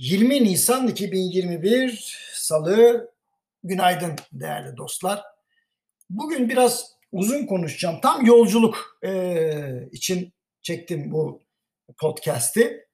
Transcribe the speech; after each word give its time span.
20 0.00 0.44
Nisan 0.44 0.88
2021 0.88 2.16
Salı 2.34 3.10
günaydın 3.64 4.16
değerli 4.32 4.76
dostlar. 4.76 5.22
Bugün 6.10 6.48
biraz 6.48 6.92
uzun 7.12 7.46
konuşacağım. 7.46 8.00
Tam 8.02 8.26
yolculuk 8.26 8.98
e, 9.04 9.88
için 9.92 10.32
çektim 10.62 11.12
bu 11.12 11.42
podcast'i. 11.98 12.86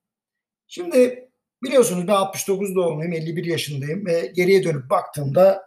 Şimdi 0.67 1.29
biliyorsunuz 1.63 2.09
ben 2.09 2.13
69 2.13 2.75
doğumluyum, 2.75 3.13
51 3.13 3.45
yaşındayım 3.45 4.07
ve 4.07 4.33
geriye 4.35 4.65
dönüp 4.65 4.91
baktığımda 4.91 5.63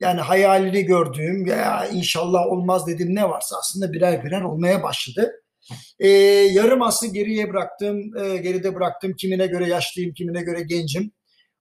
yani 0.00 0.20
hayalini 0.20 0.82
gördüğüm 0.84 1.46
ya 1.46 1.86
inşallah 1.86 2.46
olmaz 2.46 2.86
dediğim 2.86 3.14
ne 3.14 3.28
varsa 3.28 3.56
aslında 3.58 3.92
birer 3.92 4.24
birer 4.24 4.42
olmaya 4.42 4.82
başladı. 4.82 5.41
E, 5.98 6.08
yarım 6.52 6.82
aslı 6.82 7.06
geriye 7.06 7.50
bıraktım, 7.50 8.16
e, 8.16 8.36
geride 8.36 8.74
bıraktım. 8.74 9.12
Kimine 9.16 9.46
göre 9.46 9.68
yaşlıyım, 9.68 10.14
kimine 10.14 10.42
göre 10.42 10.62
gencim. 10.62 11.12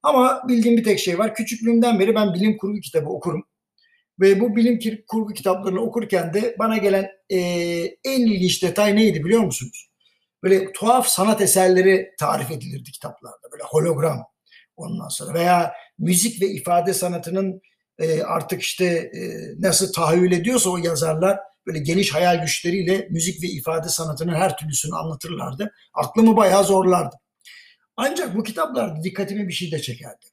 Ama 0.04 0.42
bildiğim 0.48 0.78
bir 0.78 0.84
tek 0.84 1.00
şey 1.00 1.20
var. 1.20 1.36
Küçüklüğümden 1.36 2.00
beri 2.00 2.16
ben 2.16 2.34
bilim 2.34 2.58
kurgu 2.58 2.80
kitabı 2.80 3.10
okurum. 3.10 3.44
Ve 4.20 4.40
bu 4.40 4.56
bilim 4.56 4.80
kurgu 5.08 5.34
kitaplarını 5.34 5.82
okurken 5.82 6.34
de 6.34 6.56
bana 6.60 6.78
gelen 6.78 7.08
e, 7.30 7.40
en 8.04 8.26
ilginç 8.26 8.64
detay 8.64 8.96
neydi 8.96 9.24
biliyor 9.26 9.42
musunuz? 9.42 9.92
Böyle 10.44 10.72
tuhaf 10.72 11.08
sanat 11.08 11.42
eserleri 11.42 12.10
tarif 12.20 12.52
edilirdi 12.52 12.92
kitaplarda. 12.92 13.52
Böyle 13.52 13.64
hologram 13.64 14.24
ondan 14.78 15.08
sonra 15.08 15.34
veya 15.34 15.74
müzik 16.00 16.42
ve 16.42 16.48
ifade 16.48 16.94
sanatının 16.94 17.62
e, 18.00 18.24
artık 18.24 18.62
işte 18.62 18.86
e, 18.86 19.22
nasıl 19.60 19.94
tahayyül 19.94 20.32
ediyorsa 20.32 20.70
o 20.70 20.78
yazarlar 20.78 21.40
böyle 21.68 21.80
geniş 21.80 22.14
hayal 22.14 22.42
güçleriyle 22.42 23.08
müzik 23.10 23.44
ve 23.44 23.48
ifade 23.48 23.90
sanatının 23.90 24.34
her 24.34 24.58
türlüsünü 24.58 24.96
anlatırlardı. 24.96 25.72
Aklımı 25.94 26.38
bayağı 26.38 26.64
zorlardı. 26.64 27.16
Ancak 27.98 28.36
bu 28.36 28.44
kitaplarda 28.44 29.04
dikkatimi 29.04 29.48
bir 29.48 29.54
şey 29.54 29.72
de 29.72 29.82
çekerdi. 29.82 30.26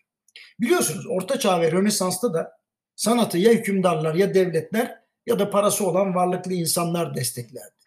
Biliyorsunuz 0.60 1.06
Orta 1.06 1.38
Çağ 1.38 1.60
ve 1.60 1.72
Rönesans'ta 1.72 2.34
da 2.34 2.52
sanatı 2.96 3.38
ya 3.38 3.52
hükümdarlar 3.52 4.14
ya 4.14 4.34
devletler 4.34 4.98
ya 5.26 5.38
da 5.38 5.50
parası 5.50 5.86
olan 5.86 6.14
varlıklı 6.14 6.52
insanlar 6.52 7.14
desteklerdi. 7.14 7.78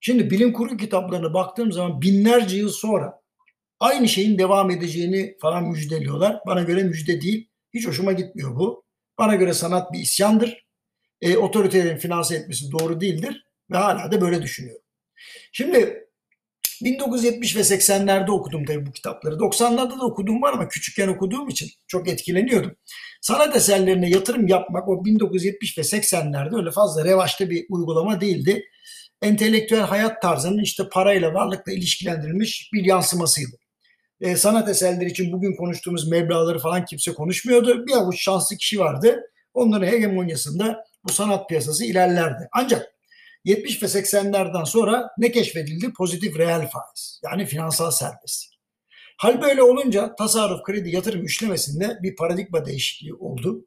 Şimdi 0.00 0.30
bilim 0.30 0.52
kurgu 0.52 0.76
kitaplarına 0.76 1.34
baktığım 1.34 1.72
zaman 1.72 2.02
binlerce 2.02 2.56
yıl 2.56 2.68
sonra 2.68 3.20
aynı 3.80 4.08
şeyin 4.08 4.38
devam 4.38 4.70
edeceğini 4.70 5.36
falan 5.40 5.64
müjdeliyorlar. 5.64 6.40
Bana 6.46 6.62
göre 6.62 6.82
müjde 6.82 7.20
değil. 7.20 7.48
Hiç 7.74 7.86
hoşuma 7.86 8.12
gitmiyor 8.12 8.56
bu. 8.56 8.84
Bana 9.18 9.34
göre 9.34 9.54
sanat 9.54 9.92
bir 9.92 9.98
isyandır 9.98 10.65
e, 11.20 11.36
otoritelerin 11.36 11.98
finanse 11.98 12.36
etmesi 12.36 12.72
doğru 12.72 13.00
değildir 13.00 13.44
ve 13.70 13.76
hala 13.76 14.12
da 14.12 14.20
böyle 14.20 14.42
düşünüyorum. 14.42 14.82
Şimdi 15.52 16.06
1970 16.82 17.56
ve 17.56 17.60
80'lerde 17.60 18.30
okudum 18.30 18.64
tabii 18.64 18.86
bu 18.86 18.92
kitapları. 18.92 19.34
90'larda 19.34 20.00
da 20.00 20.04
okuduğum 20.04 20.42
var 20.42 20.52
ama 20.52 20.68
küçükken 20.68 21.08
okuduğum 21.08 21.48
için 21.48 21.68
çok 21.86 22.08
etkileniyordum. 22.08 22.76
Sanat 23.20 23.56
eserlerine 23.56 24.10
yatırım 24.10 24.46
yapmak 24.48 24.88
o 24.88 25.04
1970 25.04 25.78
ve 25.78 25.82
80'lerde 25.82 26.56
öyle 26.56 26.70
fazla 26.70 27.04
revaçta 27.04 27.50
bir 27.50 27.66
uygulama 27.68 28.20
değildi. 28.20 28.64
Entelektüel 29.22 29.80
hayat 29.80 30.22
tarzının 30.22 30.62
işte 30.62 30.88
parayla, 30.88 31.34
varlıkla 31.34 31.72
ilişkilendirilmiş 31.72 32.70
bir 32.72 32.84
yansımasıydı. 32.84 33.56
Ee, 34.20 34.36
sanat 34.36 34.68
eserleri 34.68 35.10
için 35.10 35.32
bugün 35.32 35.56
konuştuğumuz 35.56 36.08
meblaları 36.08 36.58
falan 36.58 36.84
kimse 36.84 37.14
konuşmuyordu. 37.14 37.86
Bir 37.86 37.92
avuç 37.92 38.22
şanslı 38.22 38.56
kişi 38.56 38.78
vardı. 38.78 39.20
Onların 39.54 39.86
hegemonyasında 39.86 40.84
bu 41.08 41.12
sanat 41.12 41.48
piyasası 41.48 41.84
ilerlerdi. 41.84 42.48
Ancak 42.52 42.96
70 43.44 43.82
ve 43.82 43.86
80'lerden 43.86 44.64
sonra 44.64 45.10
ne 45.18 45.32
keşfedildi? 45.32 45.92
Pozitif 45.92 46.38
reel 46.38 46.68
faiz 46.68 47.20
yani 47.24 47.46
finansal 47.46 47.90
serbestlik. 47.90 48.56
Hal 49.18 49.42
böyle 49.42 49.62
olunca 49.62 50.14
tasarruf, 50.14 50.62
kredi, 50.62 50.90
yatırım 50.90 51.24
üçlemesinde 51.24 51.98
bir 52.02 52.16
paradigma 52.16 52.66
değişikliği 52.66 53.14
oldu. 53.14 53.66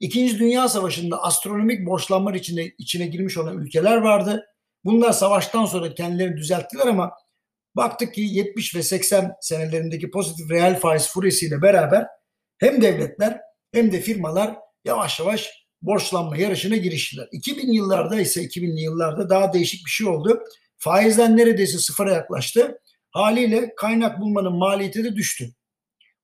İkinci 0.00 0.38
Dünya 0.38 0.68
Savaşı'nda 0.68 1.22
astronomik 1.22 1.86
borçlanma 1.86 2.36
içine, 2.36 2.72
içine 2.78 3.06
girmiş 3.06 3.38
olan 3.38 3.58
ülkeler 3.58 3.96
vardı. 3.96 4.46
Bunlar 4.84 5.12
savaştan 5.12 5.64
sonra 5.64 5.94
kendilerini 5.94 6.36
düzelttiler 6.36 6.86
ama 6.86 7.12
baktık 7.76 8.14
ki 8.14 8.20
70 8.20 8.74
ve 8.74 8.82
80 8.82 9.32
senelerindeki 9.40 10.10
pozitif 10.10 10.50
reel 10.50 10.80
faiz 10.80 11.08
furyasıyla 11.08 11.62
beraber 11.62 12.06
hem 12.58 12.82
devletler 12.82 13.40
hem 13.72 13.92
de 13.92 14.00
firmalar 14.00 14.56
yavaş 14.84 15.20
yavaş 15.20 15.65
borçlanma 15.86 16.36
yarışına 16.36 16.76
giriştiler. 16.76 17.28
2000 17.32 17.72
yıllarda 17.72 18.20
ise 18.20 18.44
2000'li 18.44 18.80
yıllarda 18.80 19.30
daha 19.30 19.52
değişik 19.52 19.86
bir 19.86 19.90
şey 19.90 20.06
oldu. 20.06 20.42
Faizden 20.76 21.36
neredeyse 21.36 21.78
sıfıra 21.78 22.12
yaklaştı. 22.12 22.78
Haliyle 23.10 23.74
kaynak 23.76 24.20
bulmanın 24.20 24.56
maliyeti 24.56 25.04
de 25.04 25.16
düştü. 25.16 25.50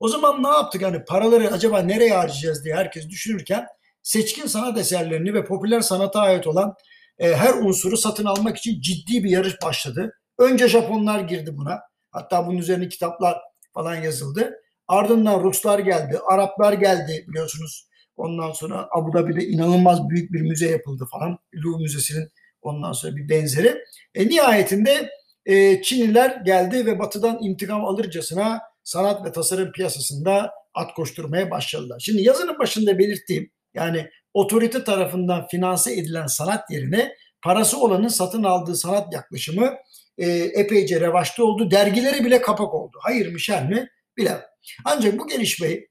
O 0.01 0.09
zaman 0.09 0.43
ne 0.43 0.49
yaptık? 0.49 0.83
Hani 0.83 1.05
paraları 1.05 1.53
acaba 1.53 1.78
nereye 1.78 2.15
harcayacağız 2.15 2.65
diye 2.65 2.75
herkes 2.75 3.09
düşünürken 3.09 3.67
seçkin 4.03 4.47
sanat 4.47 4.78
eserlerini 4.78 5.34
ve 5.34 5.45
popüler 5.45 5.81
sanata 5.81 6.21
ait 6.21 6.47
olan 6.47 6.75
e, 7.19 7.34
her 7.34 7.55
unsuru 7.55 7.97
satın 7.97 8.25
almak 8.25 8.56
için 8.56 8.81
ciddi 8.81 9.25
bir 9.25 9.31
yarış 9.31 9.62
başladı. 9.62 10.12
Önce 10.39 10.69
Japonlar 10.69 11.21
girdi 11.21 11.56
buna. 11.56 11.81
Hatta 12.11 12.47
bunun 12.47 12.59
üzerine 12.59 12.89
kitaplar 12.89 13.39
falan 13.75 13.95
yazıldı. 13.95 14.53
Ardından 14.89 15.43
Ruslar 15.43 15.78
geldi, 15.78 16.19
Araplar 16.31 16.72
geldi 16.72 17.25
biliyorsunuz. 17.28 17.89
Ondan 18.17 18.53
sonra 18.53 18.89
Abu 18.91 19.12
Dhabi'de 19.12 19.45
inanılmaz 19.45 20.09
büyük 20.09 20.33
bir 20.33 20.41
müze 20.41 20.71
yapıldı 20.71 21.05
falan. 21.11 21.39
Louvre 21.55 21.83
Müzesi'nin 21.83 22.28
ondan 22.62 22.93
sonra 22.93 23.17
bir 23.17 23.28
benzeri. 23.28 23.78
E, 24.15 24.27
nihayetinde 24.28 25.11
e, 25.47 25.83
Çinliler 25.83 26.41
geldi 26.45 26.87
ve 26.87 26.99
batıdan 26.99 27.39
intikam 27.43 27.84
alırcasına 27.84 28.61
sanat 28.84 29.27
ve 29.27 29.33
tasarım 29.33 29.72
piyasasında 29.72 30.51
at 30.75 30.95
koşturmaya 30.95 31.51
başladılar. 31.51 32.01
Şimdi 32.05 32.22
yazının 32.22 32.59
başında 32.59 32.99
belirttiğim 32.99 33.51
yani 33.75 34.09
otorite 34.34 34.84
tarafından 34.84 35.47
finanse 35.47 35.93
edilen 35.93 36.27
sanat 36.27 36.71
yerine 36.71 37.17
parası 37.43 37.78
olanın 37.81 38.09
satın 38.09 38.43
aldığı 38.43 38.77
sanat 38.77 39.12
yaklaşımı 39.15 39.75
e, 40.19 40.31
epeyce 40.31 41.01
revaçta 41.01 41.45
oldu. 41.45 41.71
Dergileri 41.71 42.25
bile 42.25 42.41
kapak 42.41 42.75
oldu. 42.75 42.99
Hayır 43.01 43.33
mı 43.33 43.41
şer 43.41 43.69
mi 43.69 43.89
bilemem. 44.17 44.43
Ancak 44.84 45.19
bu 45.19 45.28
gelişmeyi 45.28 45.89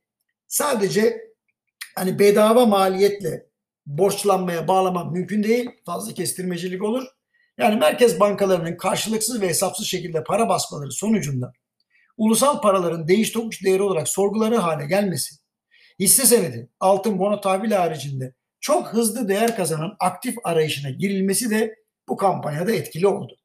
sadece 0.48 1.31
hani 1.96 2.20
bedava 2.20 2.66
maliyetle 2.66 3.46
borçlanmaya 3.86 4.68
bağlamak 4.68 5.12
mümkün 5.12 5.44
değil. 5.44 5.70
Fazla 5.86 6.14
kestirmecilik 6.14 6.84
olur. 6.84 7.04
Yani 7.58 7.76
merkez 7.76 8.20
bankalarının 8.20 8.78
karşılıksız 8.78 9.42
ve 9.42 9.48
hesapsız 9.48 9.88
şekilde 9.88 10.24
para 10.24 10.50
basmaları 10.50 10.92
sonucunda 10.92 11.54
ulusal 12.18 12.62
paraların 12.62 13.08
değiş 13.08 13.32
tokuş 13.32 13.64
değeri 13.64 13.84
olarak 13.84 14.10
sorguları 14.10 14.58
hale 14.58 14.86
gelmesi, 14.86 15.36
hisse 16.00 16.26
senedi, 16.26 16.70
altın, 16.80 17.20
bono 17.20 17.42
tahvil 17.42 17.72
haricinde 17.72 18.34
çok 18.60 18.88
hızlı 18.88 19.28
değer 19.28 19.56
kazanan 19.56 19.96
aktif 20.00 20.36
arayışına 20.44 20.90
girilmesi 20.90 21.50
de 21.50 21.76
bu 22.10 22.18
kampanyada 22.18 22.72
etkili 22.72 23.08
oldu. 23.08 23.38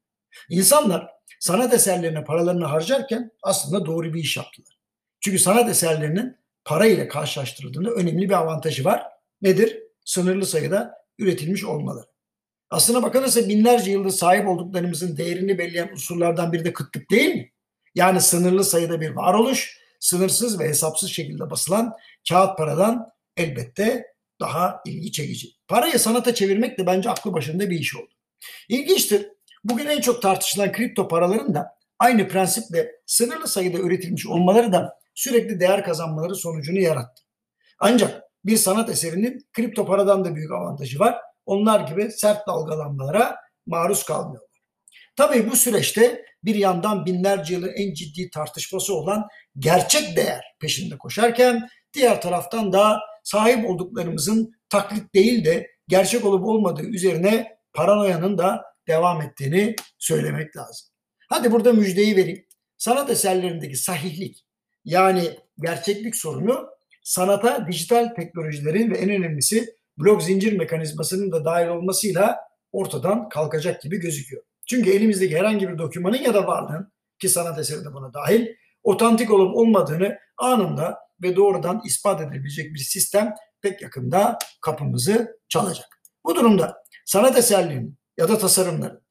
İnsanlar 0.51 1.09
sanat 1.41 1.75
eserlerine 1.75 2.25
paralarını 2.25 2.65
harcarken 2.65 3.31
aslında 3.43 3.87
doğru 3.87 4.15
bir 4.15 4.21
iş 4.21 4.37
yaptılar. 4.37 4.79
Çünkü 5.21 5.39
sanat 5.39 5.71
eserlerinin 5.71 6.37
para 6.67 6.87
ile 6.87 7.09
karşılaştırıldığında 7.09 7.91
önemli 7.91 8.29
bir 8.29 8.35
avantajı 8.35 8.85
var. 8.85 9.03
Nedir? 9.43 9.79
Sınırlı 10.05 10.47
sayıda 10.47 10.95
üretilmiş 11.19 11.65
olmaları. 11.65 12.07
Aslına 12.71 13.03
bakılırsa 13.03 13.49
binlerce 13.49 13.91
yıldır 13.91 14.11
sahip 14.11 14.49
olduklarımızın 14.49 15.17
değerini 15.17 15.59
belirleyen 15.59 15.89
unsurlardan 15.93 16.53
biri 16.53 16.65
de 16.65 16.73
kıtlık 16.73 17.11
değil 17.11 17.35
mi? 17.35 17.53
Yani 17.95 18.21
sınırlı 18.21 18.65
sayıda 18.65 19.01
bir 19.01 19.11
varoluş, 19.11 19.79
sınırsız 20.01 20.61
ve 20.61 20.69
hesapsız 20.69 21.11
şekilde 21.11 21.51
basılan 21.51 21.93
kağıt 22.29 22.59
paradan 22.59 23.09
elbette 23.37 24.07
daha 24.41 24.83
ilgi 24.87 25.13
çekici. 25.13 25.49
Parayı 25.69 25.99
sanata 25.99 26.35
çevirmek 26.35 26.79
de 26.79 26.87
bence 26.87 27.11
aklı 27.11 27.33
başında 27.33 27.71
bir 27.71 27.79
iş 27.79 27.97
oldu. 27.97 28.11
İlginçtir. 28.69 29.29
Bugün 29.65 29.87
en 29.87 30.01
çok 30.01 30.23
tartışılan 30.23 30.73
kripto 30.73 31.09
paraların 31.09 31.55
da 31.55 31.77
aynı 31.99 32.29
prensiple 32.29 32.93
sınırlı 33.07 33.49
sayıda 33.49 33.79
üretilmiş 33.79 34.27
olmaları 34.27 34.73
da 34.73 34.99
sürekli 35.17 35.61
değer 35.61 35.85
kazanmaları 35.85 36.35
sonucunu 36.35 36.79
yarattı. 36.79 37.23
Ancak 37.79 38.23
bir 38.45 38.57
sanat 38.57 38.91
eserinin 38.91 39.47
kripto 39.53 39.87
paradan 39.87 40.25
da 40.25 40.35
büyük 40.35 40.53
avantajı 40.53 40.99
var. 40.99 41.17
Onlar 41.47 41.81
gibi 41.81 42.11
sert 42.11 42.47
dalgalanmalara 42.47 43.37
maruz 43.67 44.05
kalmıyorlar. 44.05 44.47
Tabii 45.17 45.51
bu 45.51 45.57
süreçte 45.57 46.25
bir 46.45 46.55
yandan 46.55 47.07
binlerce 47.07 47.55
yılın 47.55 47.73
en 47.77 47.95
ciddi 47.95 48.31
tartışması 48.31 48.95
olan 48.95 49.27
gerçek 49.59 50.17
değer 50.17 50.45
peşinde 50.61 50.99
koşarken 50.99 51.69
diğer 51.95 52.21
taraftan 52.21 52.73
da 52.73 53.01
sahip 53.25 53.71
olduklarımızın 53.71 54.53
taklit 54.69 55.15
değil 55.15 55.45
de 55.45 55.71
gerçek 55.89 56.25
olup 56.25 56.45
olmadığı 56.47 56.87
üzerine 56.87 57.59
paranoyanın 57.73 58.39
da 58.39 58.63
devam 58.89 59.23
ettiğini 59.23 59.77
söylemek 59.99 60.57
lazım. 60.57 60.89
Hadi 61.29 61.53
burada 61.53 61.73
müjdeyi 61.73 62.17
vereyim. 62.17 62.47
Sanat 62.77 63.11
eserlerindeki 63.11 63.77
sahihlik 63.77 64.46
yani 64.87 65.37
gerçeklik 65.63 66.17
sorunu 66.17 66.67
sanata 67.03 67.67
dijital 67.67 68.09
teknolojilerin 68.15 68.91
ve 68.91 68.99
en 68.99 69.11
önemlisi 69.11 69.75
blok 69.99 70.23
zincir 70.23 70.59
mekanizmasının 70.59 71.33
da 71.33 71.45
dahil 71.45 71.69
olmasıyla 71.69 72.37
ortadan 72.73 73.29
kalkacak 73.29 73.83
gibi 73.83 74.01
gözüküyor. 74.01 74.43
Çünkü 74.67 74.91
elimizdeki 74.91 75.39
herhangi 75.39 75.69
bir 75.69 75.79
dokümanın 75.79 76.17
ya 76.17 76.35
da 76.35 76.47
varlığın 76.47 76.93
ki 77.19 77.29
sanat 77.29 77.59
eseri 77.59 77.85
de 77.85 77.93
buna 77.93 78.15
dahil 78.15 78.47
otantik 78.83 79.31
olup 79.31 79.57
olmadığını 79.57 80.19
anında 80.39 80.99
ve 81.23 81.37
doğrudan 81.37 81.83
ispat 81.85 82.21
edilebilecek 82.21 82.75
bir 82.75 82.79
sistem 82.79 83.35
pek 83.63 83.83
yakında 83.83 84.39
kapımızı 84.61 85.39
çalacak. 85.49 86.01
Bu 86.25 86.35
durumda 86.37 86.77
sanat 87.07 87.39
eserlerinin 87.39 87.99
ya 88.19 88.29
da 88.29 88.39
tasarımların 88.39 89.03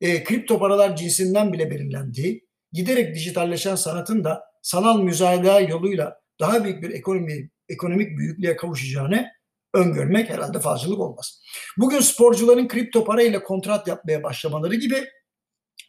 e, 0.00 0.24
kripto 0.24 0.58
paralar 0.58 0.96
cinsinden 0.96 1.52
bile 1.52 1.70
belirlendiği, 1.70 2.46
giderek 2.72 3.14
dijitalleşen 3.14 3.74
sanatın 3.74 4.24
da 4.24 4.53
sanal 4.64 4.98
müzayeda 4.98 5.60
yoluyla 5.60 6.20
daha 6.40 6.64
büyük 6.64 6.82
bir 6.82 6.90
ekonomi, 6.90 7.50
ekonomik 7.68 8.18
büyüklüğe 8.18 8.56
kavuşacağını 8.56 9.30
öngörmek 9.74 10.30
herhalde 10.30 10.60
fazlalık 10.60 11.00
olmaz. 11.00 11.40
Bugün 11.78 12.00
sporcuların 12.00 12.68
kripto 12.68 13.04
parayla 13.04 13.42
kontrat 13.42 13.88
yapmaya 13.88 14.22
başlamaları 14.22 14.74
gibi 14.74 15.04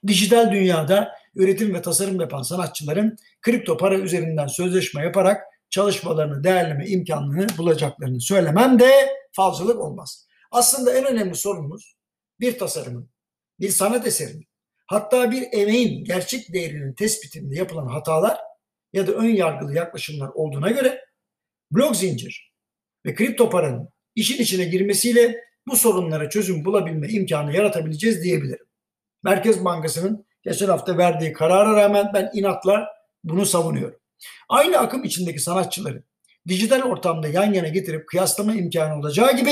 dijital 0.07 0.51
dünyada 0.51 1.11
üretim 1.35 1.73
ve 1.73 1.81
tasarım 1.81 2.21
yapan 2.21 2.41
sanatçıların 2.41 3.17
kripto 3.41 3.77
para 3.77 3.97
üzerinden 3.97 4.47
sözleşme 4.47 5.03
yaparak 5.03 5.43
çalışmalarını 5.69 6.43
değerleme 6.43 6.87
imkanını 6.87 7.47
bulacaklarını 7.57 8.21
söylemem 8.21 8.79
de 8.79 9.09
fazlalık 9.31 9.79
olmaz. 9.79 10.27
Aslında 10.51 10.97
en 10.97 11.05
önemli 11.05 11.35
sorunumuz 11.35 11.95
bir 12.39 12.59
tasarımın, 12.59 13.09
bir 13.59 13.69
sanat 13.69 14.07
eserinin, 14.07 14.47
hatta 14.87 15.31
bir 15.31 15.47
emeğin 15.51 16.03
gerçek 16.03 16.53
değerinin 16.53 16.93
tespitinde 16.93 17.55
yapılan 17.55 17.87
hatalar 17.87 18.44
ya 18.95 19.07
da 19.07 19.11
ön 19.11 19.29
yargılı 19.29 19.75
yaklaşımlar 19.75 20.27
olduğuna 20.27 20.71
göre 20.71 21.05
blok 21.71 21.95
zincir 21.95 22.53
ve 23.05 23.15
kripto 23.15 23.49
paranın 23.49 23.89
işin 24.15 24.43
içine 24.43 24.65
girmesiyle 24.65 25.41
bu 25.67 25.75
sorunlara 25.75 26.29
çözüm 26.29 26.65
bulabilme 26.65 27.07
imkanı 27.07 27.55
yaratabileceğiz 27.55 28.23
diyebilirim. 28.23 28.65
Merkez 29.23 29.65
Bankası'nın 29.65 30.25
geçen 30.43 30.67
hafta 30.67 30.97
verdiği 30.97 31.33
karara 31.33 31.75
rağmen 31.75 32.11
ben 32.13 32.29
inatla 32.33 32.87
bunu 33.23 33.45
savunuyorum. 33.45 33.99
Aynı 34.49 34.77
akım 34.77 35.03
içindeki 35.03 35.39
sanatçıları 35.39 36.03
dijital 36.47 36.81
ortamda 36.81 37.27
yan 37.27 37.53
yana 37.53 37.67
getirip 37.67 38.07
kıyaslama 38.07 38.53
imkanı 38.53 38.99
olacağı 38.99 39.37
gibi 39.37 39.51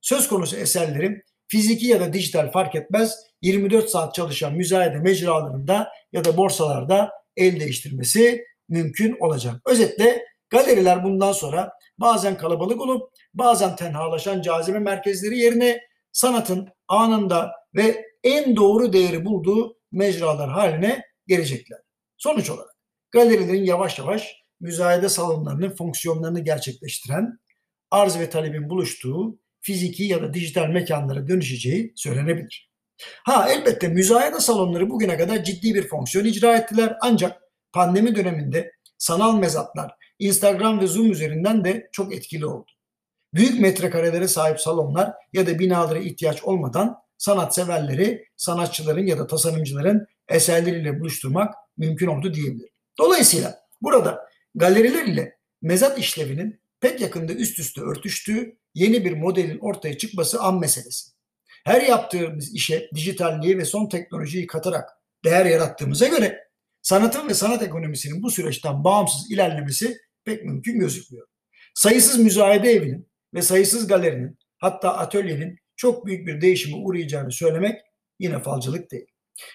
söz 0.00 0.28
konusu 0.28 0.56
eserlerin 0.56 1.22
fiziki 1.48 1.86
ya 1.86 2.00
da 2.00 2.12
dijital 2.12 2.50
fark 2.50 2.74
etmez 2.74 3.16
24 3.42 3.90
saat 3.90 4.14
çalışan 4.14 4.54
müzayede 4.54 4.98
mecralarında 4.98 5.88
ya 6.12 6.24
da 6.24 6.36
borsalarda 6.36 7.10
el 7.36 7.60
değiştirmesi 7.60 8.44
mümkün 8.68 9.16
olacak. 9.20 9.54
Özetle 9.66 10.24
galeriler 10.50 11.04
bundan 11.04 11.32
sonra 11.32 11.72
bazen 11.98 12.36
kalabalık 12.36 12.80
olup 12.80 13.10
bazen 13.34 13.76
tenhalaşan 13.76 14.42
cazibe 14.42 14.78
merkezleri 14.78 15.38
yerine 15.38 15.80
sanatın 16.12 16.68
anında 16.88 17.52
ve 17.74 18.04
en 18.24 18.56
doğru 18.56 18.92
değeri 18.92 19.24
bulduğu 19.24 19.76
mecralar 19.92 20.50
haline 20.50 21.02
gelecekler. 21.26 21.78
Sonuç 22.16 22.50
olarak 22.50 22.76
galerilerin 23.10 23.64
yavaş 23.64 23.98
yavaş 23.98 24.36
müzayede 24.60 25.08
salonlarının 25.08 25.76
fonksiyonlarını 25.76 26.40
gerçekleştiren 26.40 27.38
arz 27.90 28.18
ve 28.18 28.30
talebin 28.30 28.70
buluştuğu 28.70 29.38
fiziki 29.60 30.04
ya 30.04 30.22
da 30.22 30.34
dijital 30.34 30.66
mekanlara 30.68 31.28
dönüşeceği 31.28 31.92
söylenebilir. 31.96 32.70
Ha 33.24 33.48
elbette 33.50 33.88
müzayede 33.88 34.40
salonları 34.40 34.90
bugüne 34.90 35.16
kadar 35.16 35.44
ciddi 35.44 35.74
bir 35.74 35.88
fonksiyon 35.88 36.24
icra 36.24 36.56
ettiler 36.56 36.96
ancak 37.02 37.42
pandemi 37.76 38.16
döneminde 38.16 38.72
sanal 38.98 39.38
mezatlar 39.38 39.94
Instagram 40.18 40.80
ve 40.80 40.86
Zoom 40.86 41.12
üzerinden 41.12 41.64
de 41.64 41.88
çok 41.92 42.14
etkili 42.14 42.46
oldu. 42.46 42.70
Büyük 43.34 43.60
metrekarelere 43.60 44.28
sahip 44.28 44.60
salonlar 44.60 45.12
ya 45.32 45.46
da 45.46 45.58
binalara 45.58 45.98
ihtiyaç 45.98 46.44
olmadan 46.44 46.96
sanatseverleri, 47.18 48.28
sanatçıların 48.36 49.06
ya 49.06 49.18
da 49.18 49.26
tasarımcıların 49.26 50.06
eserleriyle 50.28 51.00
buluşturmak 51.00 51.54
mümkün 51.76 52.06
oldu 52.06 52.34
diyebilirim. 52.34 52.72
Dolayısıyla 52.98 53.58
burada 53.82 54.28
galeriler 54.54 55.04
ile 55.04 55.38
mezat 55.62 55.98
işlevinin 55.98 56.60
pek 56.80 57.00
yakında 57.00 57.32
üst 57.32 57.58
üste 57.58 57.80
örtüştüğü 57.80 58.56
yeni 58.74 59.04
bir 59.04 59.12
modelin 59.12 59.58
ortaya 59.58 59.98
çıkması 59.98 60.40
an 60.40 60.60
meselesi. 60.60 61.10
Her 61.64 61.80
yaptığımız 61.80 62.54
işe 62.54 62.90
dijitalliği 62.94 63.58
ve 63.58 63.64
son 63.64 63.88
teknolojiyi 63.88 64.46
katarak 64.46 64.88
değer 65.24 65.46
yarattığımıza 65.46 66.06
göre 66.06 66.45
sanatın 66.86 67.28
ve 67.28 67.34
sanat 67.34 67.62
ekonomisinin 67.62 68.22
bu 68.22 68.30
süreçten 68.30 68.84
bağımsız 68.84 69.30
ilerlemesi 69.30 69.98
pek 70.24 70.44
mümkün 70.44 70.78
gözükmüyor. 70.78 71.26
Sayısız 71.74 72.18
müzayede 72.18 72.70
evinin 72.70 73.08
ve 73.34 73.42
sayısız 73.42 73.86
galerinin 73.86 74.38
hatta 74.58 74.96
atölyenin 74.96 75.58
çok 75.76 76.06
büyük 76.06 76.26
bir 76.26 76.40
değişime 76.40 76.76
uğrayacağını 76.76 77.32
söylemek 77.32 77.80
yine 78.18 78.38
falcılık 78.42 78.90
değil. 78.90 79.06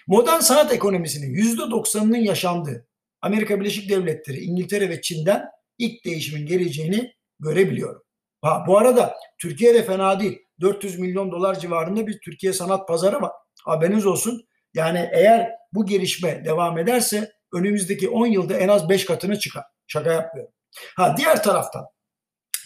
Modern 0.06 0.40
sanat 0.40 0.72
ekonomisinin 0.72 1.34
%90'ının 1.34 2.18
yaşandığı 2.18 2.88
Amerika 3.20 3.60
Birleşik 3.60 3.90
Devletleri, 3.90 4.38
İngiltere 4.40 4.88
ve 4.88 5.02
Çin'den 5.02 5.44
ilk 5.78 6.04
değişimin 6.04 6.46
geleceğini 6.46 7.12
görebiliyorum. 7.40 8.02
Ha, 8.42 8.64
bu 8.66 8.78
arada 8.78 9.14
Türkiye 9.38 9.74
de 9.74 9.82
fena 9.82 10.20
değil. 10.20 10.38
400 10.60 10.98
milyon 10.98 11.32
dolar 11.32 11.60
civarında 11.60 12.06
bir 12.06 12.20
Türkiye 12.20 12.52
sanat 12.52 12.88
pazarı 12.88 13.22
var. 13.22 13.32
Haberiniz 13.64 14.06
olsun. 14.06 14.46
Yani 14.74 15.10
eğer 15.12 15.50
bu 15.72 15.86
gelişme 15.86 16.44
devam 16.44 16.78
ederse 16.78 17.32
önümüzdeki 17.52 18.08
10 18.08 18.26
yılda 18.26 18.56
en 18.56 18.68
az 18.68 18.88
5 18.88 19.04
katını 19.04 19.38
çıkar. 19.38 19.64
Şaka 19.86 20.12
yapmıyorum. 20.12 20.54
Ha 20.96 21.14
diğer 21.18 21.42
taraftan 21.42 21.86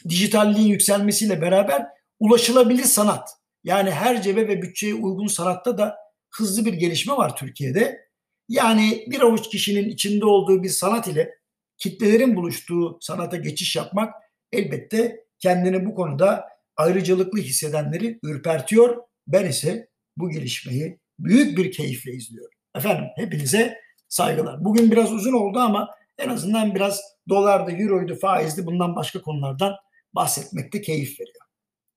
dijitalliğin 0.08 0.68
yükselmesiyle 0.68 1.40
beraber 1.40 1.86
ulaşılabilir 2.20 2.84
sanat 2.84 3.30
yani 3.64 3.90
her 3.90 4.22
cebe 4.22 4.48
ve 4.48 4.62
bütçeye 4.62 4.94
uygun 4.94 5.26
sanatta 5.26 5.78
da 5.78 5.96
hızlı 6.30 6.64
bir 6.64 6.72
gelişme 6.72 7.12
var 7.12 7.36
Türkiye'de. 7.36 8.06
Yani 8.48 9.04
bir 9.06 9.20
avuç 9.20 9.48
kişinin 9.48 9.88
içinde 9.88 10.24
olduğu 10.26 10.62
bir 10.62 10.68
sanat 10.68 11.08
ile 11.08 11.34
kitlelerin 11.78 12.36
buluştuğu 12.36 12.98
sanata 13.00 13.36
geçiş 13.36 13.76
yapmak 13.76 14.14
elbette 14.52 15.24
kendini 15.38 15.86
bu 15.86 15.94
konuda 15.94 16.44
ayrıcalıklı 16.76 17.38
hissedenleri 17.38 18.18
ürpertiyor. 18.22 18.96
Ben 19.26 19.46
ise 19.46 19.88
bu 20.16 20.30
gelişmeyi 20.30 20.98
büyük 21.18 21.58
bir 21.58 21.72
keyifle 21.72 22.12
izliyorum. 22.12 22.58
Efendim 22.74 23.04
hepinize 23.16 23.78
saygılar. 24.08 24.64
Bugün 24.64 24.90
biraz 24.90 25.12
uzun 25.12 25.32
oldu 25.32 25.58
ama 25.58 25.90
en 26.18 26.28
azından 26.28 26.74
biraz 26.74 27.00
dolarda, 27.28 27.72
euroydu, 27.72 28.18
faizdi 28.18 28.66
bundan 28.66 28.96
başka 28.96 29.22
konulardan 29.22 29.74
bahsetmekte 30.14 30.80
keyif 30.80 31.20
veriyor. 31.20 31.45